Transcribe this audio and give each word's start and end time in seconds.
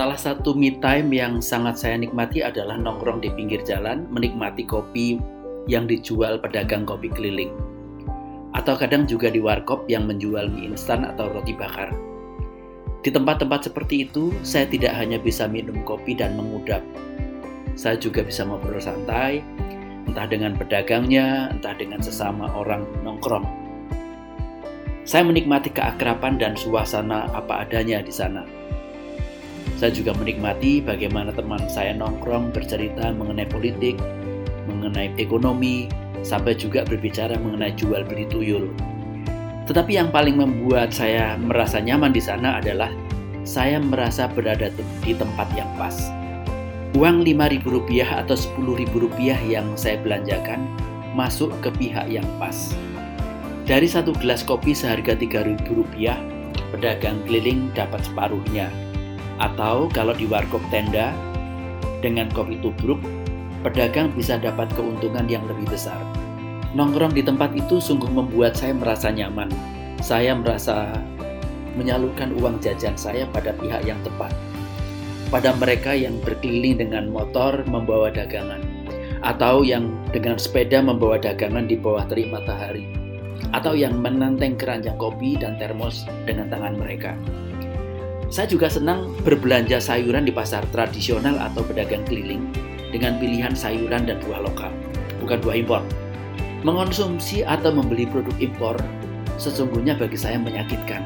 Salah 0.00 0.16
satu 0.16 0.56
me 0.56 0.80
time 0.80 1.12
yang 1.12 1.44
sangat 1.44 1.76
saya 1.76 2.00
nikmati 2.00 2.40
adalah 2.40 2.72
nongkrong 2.80 3.20
di 3.20 3.28
pinggir 3.36 3.60
jalan, 3.68 4.08
menikmati 4.08 4.64
kopi 4.64 5.20
yang 5.68 5.84
dijual 5.84 6.40
pedagang 6.40 6.88
kopi 6.88 7.12
keliling. 7.12 7.52
Atau 8.56 8.80
kadang 8.80 9.04
juga 9.04 9.28
di 9.28 9.44
warkop 9.44 9.84
yang 9.92 10.08
menjual 10.08 10.48
mie 10.56 10.72
instan 10.72 11.04
atau 11.04 11.28
roti 11.28 11.52
bakar. 11.52 11.92
Di 13.04 13.12
tempat-tempat 13.12 13.68
seperti 13.68 14.08
itu, 14.08 14.32
saya 14.40 14.64
tidak 14.72 14.96
hanya 14.96 15.20
bisa 15.20 15.44
minum 15.44 15.84
kopi 15.84 16.16
dan 16.16 16.32
mengudap. 16.32 16.80
Saya 17.76 18.00
juga 18.00 18.24
bisa 18.24 18.48
ngobrol 18.48 18.80
santai, 18.80 19.44
entah 20.08 20.24
dengan 20.24 20.56
pedagangnya, 20.56 21.52
entah 21.52 21.76
dengan 21.76 22.00
sesama 22.00 22.48
orang 22.56 22.88
nongkrong. 23.04 23.44
Saya 25.04 25.28
menikmati 25.28 25.68
keakraban 25.68 26.40
dan 26.40 26.56
suasana 26.56 27.28
apa 27.36 27.68
adanya 27.68 28.00
di 28.00 28.16
sana 28.16 28.60
saya 29.80 29.96
juga 29.96 30.12
menikmati 30.12 30.84
bagaimana 30.84 31.32
teman 31.32 31.64
saya 31.72 31.96
nongkrong 31.96 32.52
bercerita 32.52 33.16
mengenai 33.16 33.48
politik, 33.48 33.96
mengenai 34.68 35.08
ekonomi, 35.16 35.88
sampai 36.20 36.52
juga 36.52 36.84
berbicara 36.84 37.40
mengenai 37.40 37.72
jual 37.80 38.04
beli 38.04 38.28
tuyul. 38.28 38.68
Tetapi 39.64 39.96
yang 39.96 40.12
paling 40.12 40.36
membuat 40.36 40.92
saya 40.92 41.40
merasa 41.40 41.80
nyaman 41.80 42.12
di 42.12 42.20
sana 42.20 42.60
adalah 42.60 42.92
saya 43.46 43.80
merasa 43.80 44.28
berada 44.28 44.68
di 45.00 45.12
tempat 45.16 45.48
yang 45.56 45.70
pas. 45.80 45.96
Uang 46.98 47.22
Rp5.000 47.22 48.02
atau 48.04 48.36
Rp10.000 48.36 49.48
yang 49.48 49.64
saya 49.78 49.96
belanjakan 50.02 50.66
masuk 51.14 51.54
ke 51.64 51.70
pihak 51.78 52.10
yang 52.10 52.26
pas. 52.36 52.74
Dari 53.64 53.86
satu 53.86 54.10
gelas 54.18 54.42
kopi 54.42 54.74
seharga 54.74 55.14
Rp3.000, 55.14 56.18
pedagang 56.74 57.22
keliling 57.24 57.70
dapat 57.72 58.02
separuhnya 58.02 58.68
atau 59.40 59.88
kalau 59.90 60.12
di 60.12 60.28
warkop 60.28 60.60
tenda, 60.68 61.16
dengan 62.04 62.28
kopi 62.32 62.60
tubruk, 62.60 63.00
pedagang 63.64 64.12
bisa 64.12 64.36
dapat 64.40 64.68
keuntungan 64.76 65.24
yang 65.28 65.44
lebih 65.48 65.68
besar. 65.68 66.00
Nongkrong 66.76 67.16
di 67.16 67.24
tempat 67.24 67.50
itu 67.56 67.82
sungguh 67.82 68.08
membuat 68.08 68.54
saya 68.54 68.76
merasa 68.76 69.10
nyaman. 69.10 69.50
Saya 70.00 70.32
merasa 70.32 70.96
menyalurkan 71.74 72.36
uang 72.40 72.62
jajan 72.62 72.94
saya 72.94 73.26
pada 73.28 73.52
pihak 73.56 73.84
yang 73.84 73.98
tepat. 74.06 74.32
Pada 75.28 75.54
mereka 75.54 75.94
yang 75.94 76.18
berkeliling 76.24 76.78
dengan 76.78 77.10
motor 77.10 77.62
membawa 77.68 78.10
dagangan, 78.10 78.62
atau 79.22 79.62
yang 79.62 79.92
dengan 80.10 80.40
sepeda 80.40 80.82
membawa 80.82 81.20
dagangan 81.20 81.70
di 81.70 81.78
bawah 81.78 82.02
terik 82.10 82.32
matahari, 82.32 82.88
atau 83.54 83.76
yang 83.78 83.98
menanteng 84.02 84.58
keranjang 84.58 84.98
kopi 84.98 85.38
dan 85.38 85.54
termos 85.60 86.08
dengan 86.26 86.50
tangan 86.50 86.74
mereka. 86.74 87.14
Saya 88.30 88.46
juga 88.46 88.70
senang 88.70 89.10
berbelanja 89.26 89.82
sayuran 89.82 90.22
di 90.22 90.30
pasar 90.30 90.62
tradisional 90.70 91.34
atau 91.50 91.66
pedagang 91.66 92.06
keliling 92.06 92.46
dengan 92.94 93.18
pilihan 93.18 93.58
sayuran 93.58 94.06
dan 94.06 94.22
buah 94.22 94.46
lokal, 94.46 94.70
bukan 95.18 95.42
buah 95.42 95.56
impor. 95.58 95.82
Mengonsumsi 96.62 97.42
atau 97.42 97.74
membeli 97.74 98.06
produk 98.06 98.30
impor 98.38 98.78
sesungguhnya 99.34 99.98
bagi 99.98 100.14
saya 100.14 100.38
menyakitkan. 100.38 101.02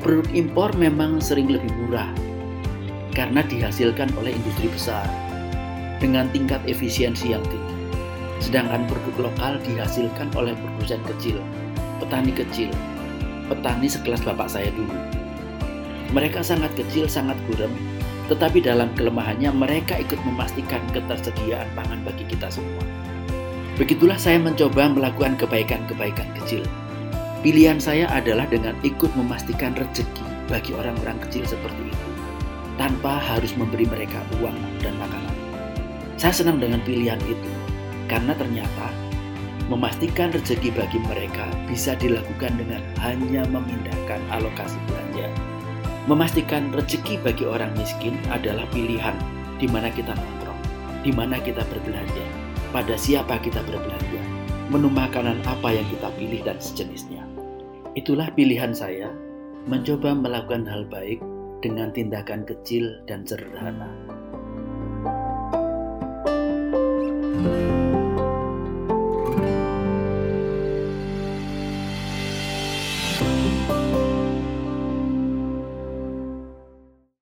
Produk 0.00 0.24
impor 0.32 0.72
memang 0.80 1.20
sering 1.20 1.52
lebih 1.52 1.68
murah 1.76 2.08
karena 3.12 3.44
dihasilkan 3.44 4.08
oleh 4.16 4.32
industri 4.32 4.72
besar 4.72 5.04
dengan 6.00 6.24
tingkat 6.32 6.64
efisiensi 6.64 7.36
yang 7.36 7.44
tinggi. 7.44 7.76
Sedangkan 8.40 8.88
produk 8.88 9.28
lokal 9.28 9.60
dihasilkan 9.68 10.32
oleh 10.32 10.56
produsen 10.56 11.04
kecil, 11.04 11.36
petani 12.00 12.32
kecil, 12.32 12.72
petani 13.52 13.92
sekelas 13.92 14.24
bapak 14.24 14.48
saya 14.48 14.72
dulu 14.72 15.19
mereka 16.10 16.42
sangat 16.42 16.74
kecil, 16.74 17.06
sangat 17.06 17.38
gurem, 17.46 17.70
tetapi 18.26 18.62
dalam 18.62 18.90
kelemahannya 18.98 19.50
mereka 19.54 19.98
ikut 19.98 20.18
memastikan 20.26 20.82
ketersediaan 20.90 21.66
pangan 21.78 22.02
bagi 22.02 22.26
kita 22.26 22.50
semua. 22.50 22.82
Begitulah 23.78 24.18
saya 24.18 24.42
mencoba 24.42 24.90
melakukan 24.90 25.38
kebaikan-kebaikan 25.38 26.28
kecil. 26.42 26.62
Pilihan 27.40 27.80
saya 27.80 28.04
adalah 28.12 28.44
dengan 28.50 28.76
ikut 28.84 29.08
memastikan 29.16 29.72
rezeki 29.72 30.26
bagi 30.50 30.76
orang-orang 30.76 31.16
kecil 31.24 31.46
seperti 31.46 31.88
itu, 31.88 32.08
tanpa 32.76 33.16
harus 33.16 33.54
memberi 33.56 33.86
mereka 33.88 34.20
uang 34.42 34.58
dan 34.84 34.92
makanan. 35.00 35.36
Saya 36.20 36.36
senang 36.36 36.60
dengan 36.60 36.84
pilihan 36.84 37.22
itu, 37.24 37.50
karena 38.10 38.36
ternyata 38.36 38.92
memastikan 39.70 40.34
rezeki 40.34 40.74
bagi 40.74 40.98
mereka 41.06 41.46
bisa 41.70 41.94
dilakukan 41.96 42.58
dengan 42.58 42.82
hanya 42.98 43.46
memindahkan 43.48 44.20
alokasi 44.34 44.76
belanja 44.90 45.30
Memastikan 46.08 46.72
rezeki 46.72 47.20
bagi 47.20 47.44
orang 47.44 47.76
miskin 47.76 48.16
adalah 48.32 48.64
pilihan 48.72 49.12
di 49.60 49.68
mana 49.68 49.92
kita 49.92 50.16
nongkrong, 50.16 50.60
di 51.04 51.12
mana 51.12 51.36
kita 51.36 51.60
berbelanja, 51.68 52.24
pada 52.72 52.96
siapa 52.96 53.36
kita 53.44 53.60
berbelanja, 53.68 54.22
menu 54.72 54.88
makanan 54.88 55.44
apa 55.44 55.68
yang 55.68 55.84
kita 55.92 56.08
pilih 56.16 56.40
dan 56.40 56.56
sejenisnya. 56.56 57.20
Itulah 57.92 58.32
pilihan 58.32 58.72
saya, 58.72 59.12
mencoba 59.68 60.16
melakukan 60.16 60.64
hal 60.64 60.88
baik 60.88 61.20
dengan 61.60 61.92
tindakan 61.92 62.48
kecil 62.48 63.04
dan 63.04 63.28
sederhana. 63.28 63.92